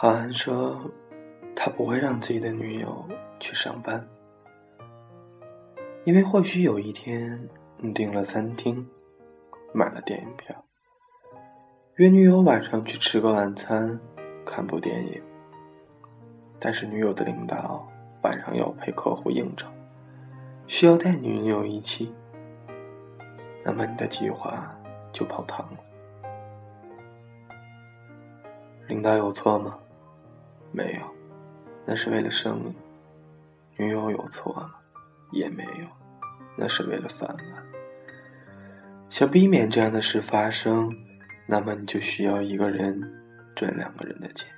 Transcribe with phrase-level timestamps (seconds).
[0.00, 0.80] 韩寒说，
[1.56, 3.04] 他不会让自己的女友
[3.40, 4.08] 去上班，
[6.04, 8.88] 因为或许有一天你订了餐厅，
[9.74, 10.54] 买了电影票，
[11.96, 13.98] 约女友晚上去吃个晚餐，
[14.46, 15.20] 看部电影。
[16.60, 17.84] 但是女友的领导
[18.22, 19.66] 晚上要陪客户应酬，
[20.68, 22.14] 需要带女友一起，
[23.64, 24.72] 那么你的计划
[25.12, 25.78] 就泡汤了。
[28.86, 29.76] 领导有错吗？
[30.72, 31.00] 没有，
[31.86, 32.74] 那是为了生意。
[33.76, 34.74] 女友有错吗？
[35.30, 35.86] 也没有，
[36.56, 37.64] 那是为了饭碗。
[39.10, 40.90] 想避免这样的事发生，
[41.46, 43.00] 那么你就需要一个人
[43.54, 44.48] 赚两个人的钱。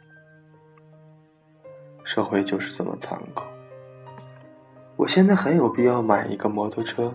[2.05, 3.45] 社会就是这么残酷。
[4.97, 7.15] 我现在很有必要买一个摩托车，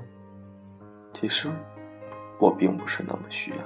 [1.13, 1.49] 其实
[2.39, 3.57] 我并不是那么需要。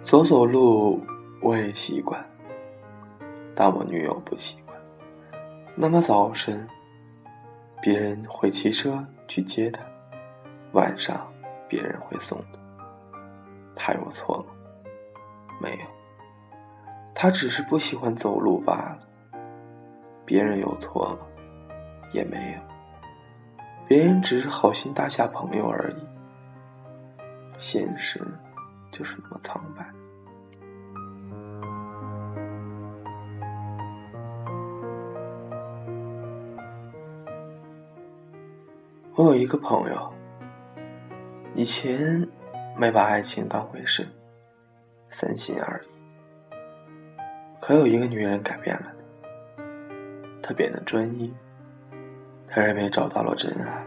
[0.00, 1.02] 走走路
[1.40, 2.24] 我也习惯，
[3.54, 4.76] 但我女友不习惯。
[5.74, 6.66] 那么早晨，
[7.80, 9.82] 别人会骑车去接她，
[10.72, 11.26] 晚上
[11.68, 12.58] 别人会送她，
[13.74, 14.46] 她有错吗？
[15.60, 15.86] 没有，
[17.14, 18.98] 她只是不喜欢走路罢了。
[20.24, 21.18] 别人有错吗？
[22.12, 22.60] 也没有。
[23.86, 25.96] 别人只是好心搭下朋友而已。
[27.58, 28.20] 现实
[28.90, 29.86] 就是那么苍白。
[39.16, 40.12] 我有一个朋友，
[41.54, 42.28] 以前
[42.76, 44.04] 没把爱情当回事，
[45.08, 45.86] 三心二意。
[47.60, 48.92] 可有一个女人改变了。
[50.42, 51.32] 他他变得专一，
[52.46, 53.86] 他认为找到了真爱，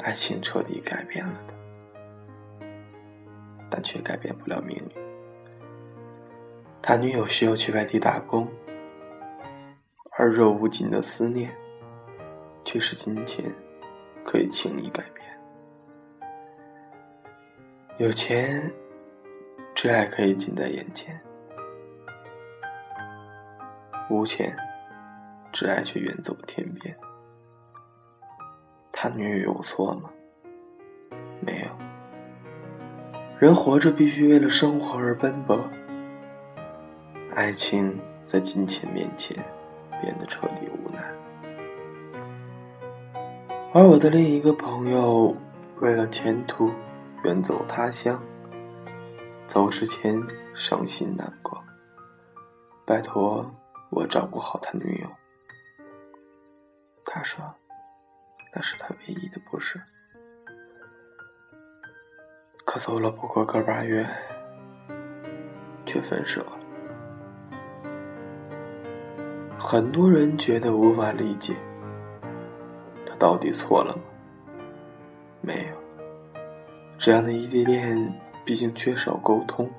[0.00, 1.54] 爱情彻底改变了他，
[3.70, 4.90] 但却改变不了命运。
[6.82, 8.46] 他女友需要去外地打工，
[10.18, 11.50] 而若无尽的思念，
[12.62, 13.44] 却是金钱
[14.24, 15.26] 可以轻易改变。
[17.98, 18.72] 有钱，
[19.74, 21.14] 挚爱可以近在眼前；
[24.10, 24.56] 无钱。
[25.52, 26.96] 挚爱却远走天边，
[28.90, 30.08] 他女友有错吗？
[31.40, 31.70] 没有。
[33.38, 35.62] 人活着必须为了生活而奔波，
[37.34, 39.36] 爱情在金钱面前
[40.00, 40.46] 变得彻
[43.74, 45.34] 而我的另一个朋友，
[45.80, 46.70] 为了前途
[47.24, 48.22] 远走他乡，
[49.46, 50.22] 走之前
[50.54, 51.58] 伤心难过，
[52.84, 53.50] 拜托
[53.88, 55.08] 我照顾好他女友。
[57.06, 57.42] 他说
[58.54, 59.80] ：“那是他唯一的不是。”
[62.66, 64.06] 可走了不过个把月，
[65.86, 66.58] 却分手了。
[69.58, 71.56] 很多人觉得无法理解，
[73.22, 74.02] 到底错了吗？
[75.40, 76.42] 没有。
[76.98, 78.12] 这样的异地恋，
[78.44, 79.70] 毕竟缺少沟通，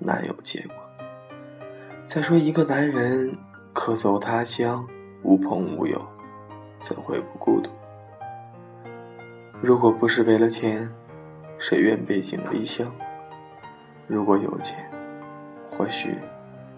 [0.00, 0.74] 难有结果。
[2.08, 3.32] 再说，一个男人
[3.72, 4.84] 客走他乡，
[5.22, 6.04] 无朋无友。
[6.80, 7.70] 怎会不孤独？
[9.60, 10.92] 如果不是为了钱，
[11.60, 12.92] 谁愿背井离乡？
[14.08, 14.90] 如果有钱，
[15.64, 16.18] 或许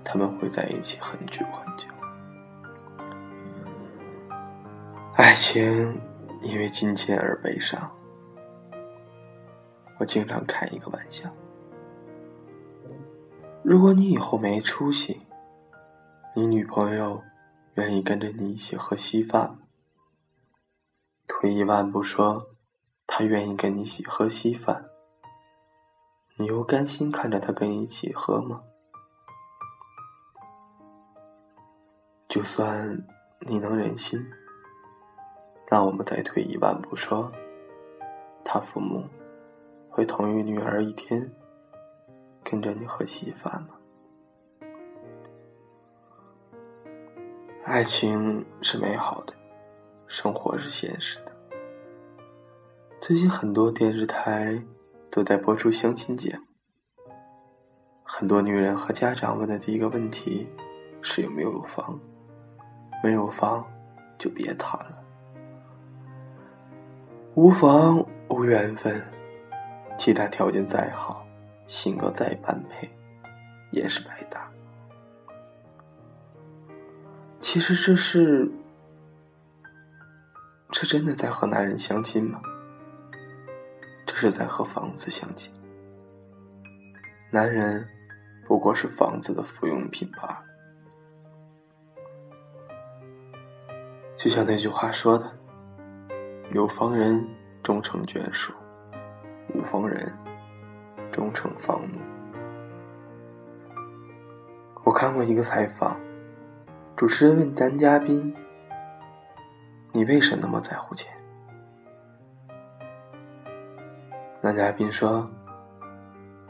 [0.05, 1.87] 他们会在一起很久很久。
[5.41, 5.99] 爱情
[6.43, 7.91] 因为金钱而悲伤。
[9.99, 11.35] 我经常开一个玩笑：
[13.63, 15.19] 如果你以后没出息，
[16.37, 17.23] 你女朋友
[17.77, 19.59] 愿意跟着你一起喝稀饭？
[21.27, 22.51] 退一万步说，
[23.07, 24.85] 她愿意跟你一起喝稀饭，
[26.37, 28.61] 你又甘心看着她跟你一起喝吗？
[32.29, 33.07] 就算
[33.47, 34.23] 你能忍心，
[35.71, 37.31] 那我们再退一万步说，
[38.45, 39.05] 他父母
[39.89, 41.31] 会同意女儿一天
[42.43, 43.69] 跟着你喝稀饭吗？
[47.65, 49.35] 爱情是美好的。
[50.09, 51.31] 生活是现实的。
[53.01, 54.61] 最近很多电视台
[55.09, 57.13] 都在播出相亲节目，
[58.03, 60.49] 很多女人和家长问的第一个问题
[61.01, 61.97] 是有没有房，
[63.05, 63.65] 没有房
[64.19, 64.97] 就别谈了。
[67.37, 69.01] 无房无缘分，
[69.97, 71.25] 其他条件再好，
[71.67, 72.91] 性格再般配，
[73.71, 74.51] 也是白搭。
[77.39, 78.51] 其实这是。
[80.73, 82.41] 这真的在和男人相亲吗？
[84.07, 85.53] 这是在和房子相亲。
[87.31, 87.89] 男人
[88.45, 90.43] 不过是房子的附用品罢了。
[94.17, 95.33] 就像那句话说的
[96.53, 97.25] ：“有房人
[97.63, 98.53] 终成眷属，
[99.55, 100.13] 无房人
[101.13, 101.99] 终成房奴。”
[104.83, 105.97] 我看过一个采访，
[106.97, 108.35] 主持人问男嘉宾
[109.93, 111.13] ：“你为什么那么在乎钱？”
[114.43, 115.25] 男嘉宾说：“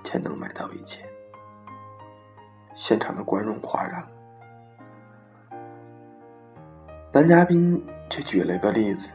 [0.02, 1.04] 钱能买到一切。”
[2.74, 4.02] 现场的观众哗然。
[7.12, 9.12] 男嘉宾却举了一个例子：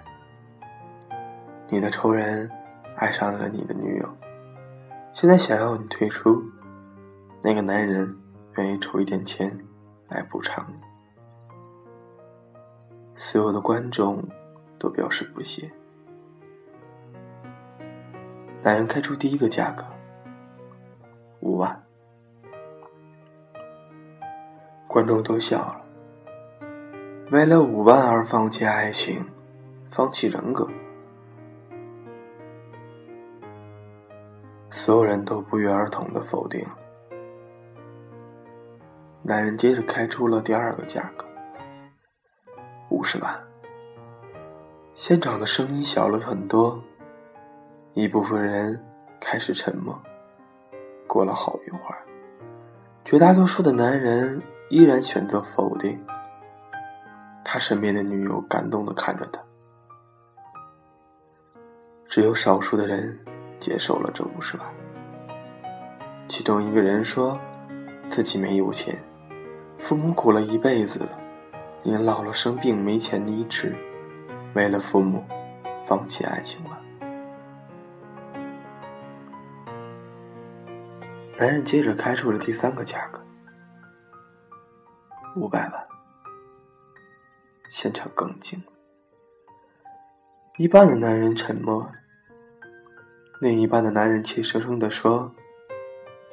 [1.68, 2.50] 你的仇人
[2.96, 4.08] 爱上了你的女友，
[5.14, 6.42] 现在想要你退出，
[7.42, 8.16] 那个男人
[8.58, 9.58] 愿意出一点钱
[10.08, 10.76] 来补偿你。
[13.16, 14.24] 所有的观众
[14.78, 15.72] 都表示不屑。
[18.62, 19.86] 男人开出第一个价格，
[21.40, 21.84] 五万，
[24.88, 25.82] 观众都笑了。
[27.32, 29.26] 为了五万而放弃爱情，
[29.90, 30.68] 放弃人格，
[34.76, 36.62] 所有人都不约而同的否定。
[39.24, 41.26] 男人接着开出了第二个价格，
[42.90, 43.34] 五十万。
[44.94, 46.78] 现场的声音小了很多。
[47.94, 48.86] 一部分人
[49.22, 49.98] 开始沉默。
[51.08, 52.04] 过了好一会儿，
[53.06, 55.98] 绝大多数的男人依然选择否定。
[57.46, 59.42] 他身边的女友感动的看着他。
[62.06, 63.18] 只有少数的人
[63.60, 64.68] 接受了这五十万。
[66.28, 67.40] 其中一个人说，
[68.10, 68.98] 自己没有钱，
[69.78, 71.10] 父母苦了一辈子了，
[71.84, 73.76] 连老了生病没钱医治，
[74.54, 75.24] 为了父母，
[75.86, 76.82] 放弃爱情了。
[81.38, 83.22] 男人接着开出了第三个价格，
[85.36, 85.84] 五百万。
[87.70, 88.64] 现场更静，
[90.58, 91.92] 一半的男人沉默，
[93.40, 95.30] 另一半的男人气生生的说：“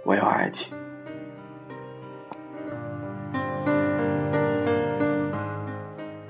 [0.07, 0.73] 我要爱情。”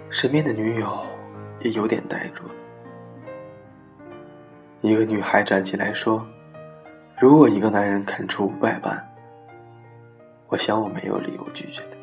[0.09, 0.89] 身边的女友
[1.61, 2.55] 也有点呆住了。
[4.81, 6.25] 一个女孩站起来说。
[7.21, 9.15] 如果一个男人肯出五百万，
[10.49, 11.97] 我想我没有理由拒绝的。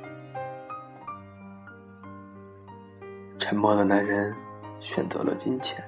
[3.38, 4.34] 沉默的男人
[4.80, 5.84] 选择了金钱，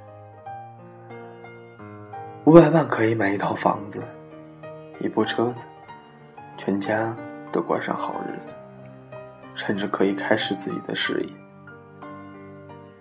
[2.52, 4.04] 五百万可以买一套房子，
[5.00, 5.66] 一部车子，
[6.58, 7.16] 全家
[7.50, 8.54] 都过上好日子，
[9.54, 11.30] 甚至可以开始自己的事业。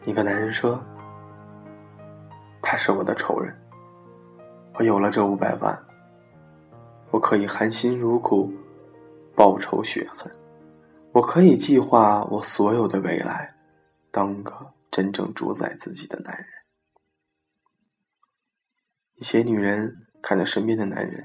[0.04, 0.80] 一个男人说
[2.62, 3.52] ：“他是我的仇人，
[4.74, 5.76] 我有了这五百万。”
[7.10, 8.52] 我可以含辛茹苦
[9.34, 10.30] 报仇雪恨，
[11.10, 13.48] 我可以计划我所有的未来，
[14.12, 14.54] 当个
[14.92, 16.46] 真正主宰自己的男人。
[19.20, 21.22] 一些女人看着身边的男人，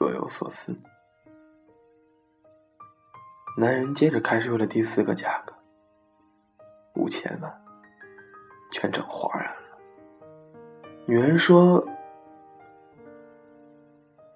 [0.00, 0.74] 若有所思。
[3.58, 5.54] 男人接着开出了第四个价格，
[6.94, 7.58] 五千万，
[8.72, 9.78] 全场哗然了。
[11.04, 11.86] 女人说。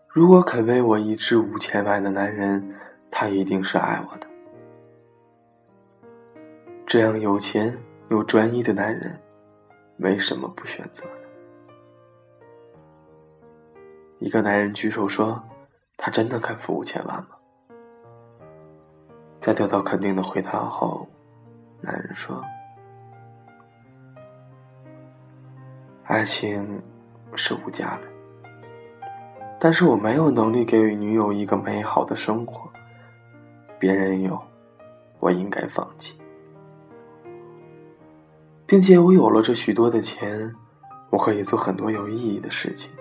[0.09, 2.75] 如果肯为我一掷五千万的男人，
[3.11, 4.27] 他一定是爱我的。
[6.85, 7.79] 这样有钱
[8.09, 9.19] 又专一的男人，
[9.99, 11.07] 为什么不选择
[14.19, 15.43] 一个男人举手说
[15.97, 17.29] ：“他真的肯付五千万吗？”
[19.41, 21.09] 在得到肯定的回答后，
[21.81, 22.43] 男人说
[26.05, 26.83] ：“爱情
[27.35, 28.09] 是无价的。”
[29.61, 32.71] 但是我没有能力给予女友一个美好的生活，
[33.79, 34.41] 别人有，
[35.21, 36.17] 我应该放弃，
[38.67, 40.55] 并且我有了这许多的钱，
[41.11, 42.93] 我可以做很多有意义的事情，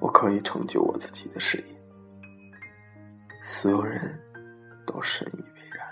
[0.00, 1.64] 我可以成就我自己的事业。
[3.42, 4.18] 所有人
[4.84, 5.86] 都深以为然，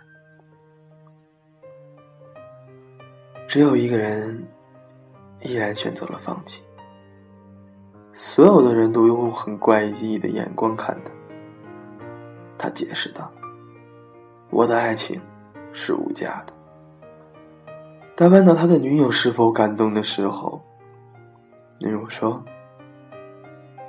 [3.47, 4.45] 只有一个人
[5.41, 6.63] 依然选择了放弃。
[8.13, 11.11] 所有的人都用很怪异的眼光看他。
[12.57, 13.31] 他解释道
[14.51, 15.21] ：“我的爱情
[15.73, 16.55] 是无价的。”
[18.17, 20.63] 当问到他的女友是否感动的时候，
[21.81, 22.41] 女友说：“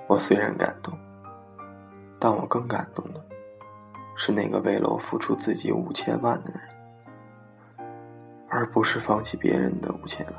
[0.07, 0.97] 我虽然感动，
[2.19, 3.23] 但我更感动的
[4.15, 6.61] 是那个为了我付出自己五千万的人，
[8.49, 10.35] 而不是放弃别人的五千万。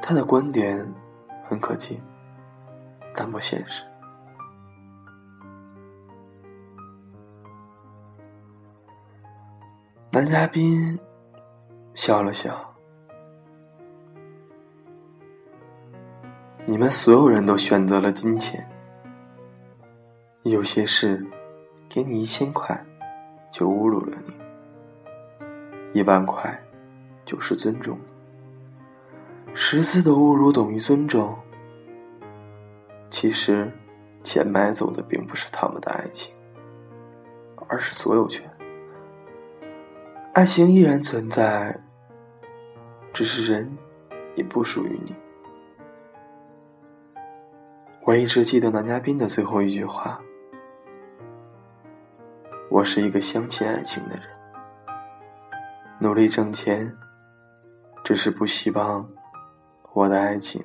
[0.00, 0.86] 他的观点
[1.44, 2.00] 很可敬，
[3.14, 3.84] 但不现实。
[10.10, 10.98] 男嘉宾
[11.94, 12.71] 笑了笑，
[16.64, 18.64] 你们所有人都选择了金钱，
[20.44, 21.26] 有些事
[21.88, 22.86] 给你一千块
[23.50, 26.56] 就侮辱了你，一万块
[27.24, 27.98] 就是尊重
[29.52, 31.36] 十次的侮辱等于尊重。
[33.10, 33.70] 其实，
[34.22, 36.32] 钱买走的并不是他们的爱情，
[37.66, 38.48] 而是所有权。
[40.32, 41.78] 爱情依然存在，
[43.12, 43.76] 只是人
[44.36, 45.12] 已不属于你。
[48.12, 50.20] 我一直记得男嘉宾的最后一句话
[52.68, 54.22] ：“我是一个相信爱情的人，
[55.98, 56.94] 努力挣钱，
[58.04, 59.08] 只是不希望
[59.94, 60.62] 我的爱情。”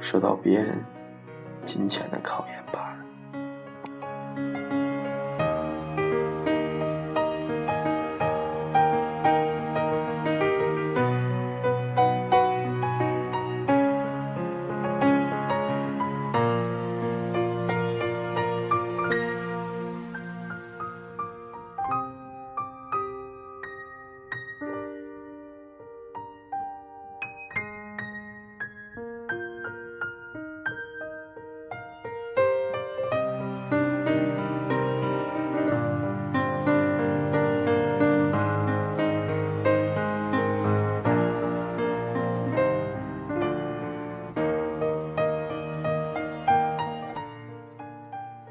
[0.00, 0.82] 受到别人
[1.66, 2.89] 金钱的考验吧。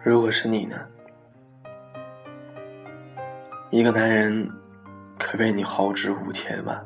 [0.10, 0.76] 如果是你呢？
[3.70, 4.52] 一个男人
[5.20, 6.84] 可为你豪掷五千万，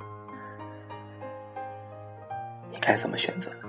[2.69, 3.59] 你该怎么选择呢？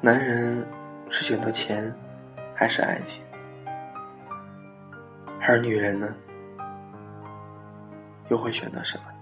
[0.00, 0.66] 男人
[1.10, 1.94] 是选择钱
[2.54, 3.22] 还是爱情？
[5.42, 6.14] 而女人呢，
[8.30, 9.13] 又会选择什么？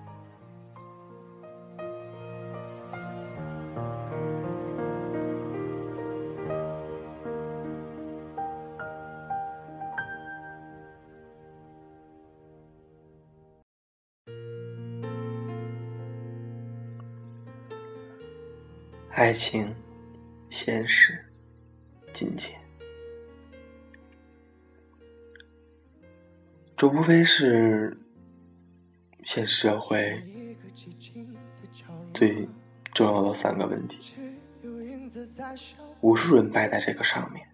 [19.14, 19.74] 爱情、
[20.48, 21.22] 现实、
[22.14, 22.58] 金钱，
[26.74, 27.94] 这无非是
[29.22, 30.20] 现实社会
[32.14, 32.48] 最
[32.94, 34.16] 重要的三个问题。
[36.00, 37.46] 无数人败在这个上面。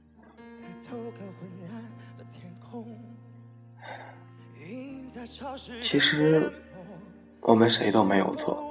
[5.82, 6.52] 其实，
[7.40, 8.67] 我们谁都没有错。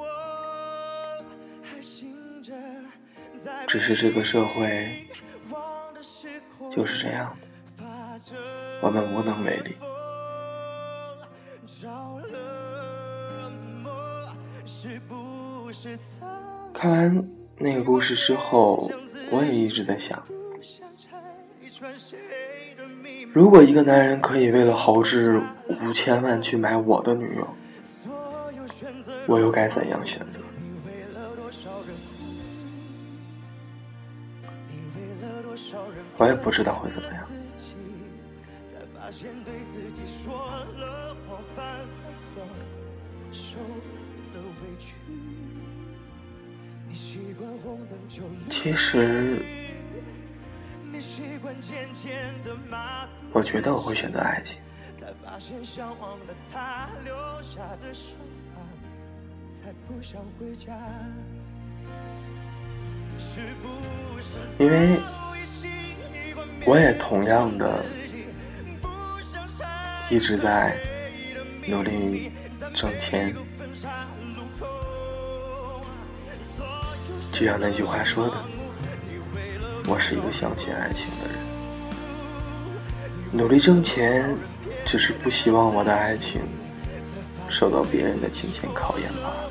[3.67, 5.05] 只是这个社会
[6.71, 8.29] 就是这样的，
[8.81, 9.75] 我们无能为力。
[16.73, 18.89] 看完那个故事之后，
[19.31, 20.23] 我也一直在想：
[23.33, 25.43] 如果一个男人可以为了豪掷
[25.81, 27.47] 五千万去买我的女友，
[29.27, 30.39] 我又该怎样选择？
[36.17, 37.23] 我也不知道会怎么样。
[48.49, 49.41] 其实，
[53.31, 54.59] 我觉得我会选择爱情，
[64.59, 64.99] 因为。
[66.67, 67.81] 我也同样的
[70.09, 70.77] 一直在
[71.65, 72.29] 努力
[72.73, 73.33] 挣钱，
[77.31, 78.35] 就像那句话说的，
[79.87, 81.37] 我是一个相信爱情的人，
[83.31, 84.35] 努力挣钱，
[84.83, 86.41] 只是不希望我的爱情
[87.47, 89.46] 受到别人的金钱考验罢了。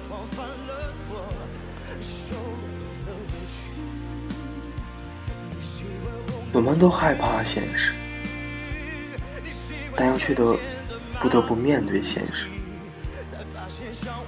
[6.67, 7.95] 我们都害怕现实，
[9.95, 10.59] 但又却得
[11.21, 12.49] 不得不面对现实，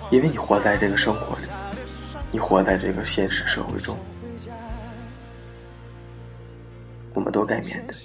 [0.09, 1.49] 因为你活在这个生活里，
[2.31, 3.99] 你活在这个现实社会中，
[7.13, 7.97] 我们都该面对。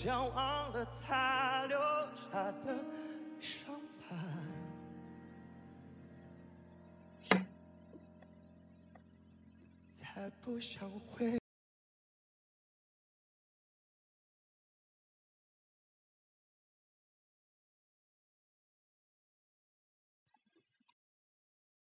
[10.01, 11.42] 才不想回。